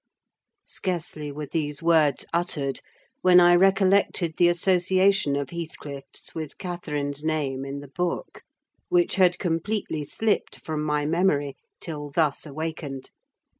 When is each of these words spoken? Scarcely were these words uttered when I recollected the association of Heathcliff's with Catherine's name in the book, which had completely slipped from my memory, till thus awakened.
Scarcely 0.65 1.31
were 1.31 1.45
these 1.45 1.83
words 1.83 2.25
uttered 2.33 2.79
when 3.21 3.39
I 3.39 3.53
recollected 3.53 4.33
the 4.37 4.47
association 4.47 5.35
of 5.35 5.51
Heathcliff's 5.51 6.33
with 6.33 6.57
Catherine's 6.57 7.23
name 7.23 7.63
in 7.63 7.81
the 7.81 7.87
book, 7.87 8.41
which 8.89 9.13
had 9.17 9.37
completely 9.37 10.03
slipped 10.03 10.59
from 10.65 10.81
my 10.83 11.05
memory, 11.05 11.55
till 11.79 12.09
thus 12.09 12.47
awakened. 12.47 13.11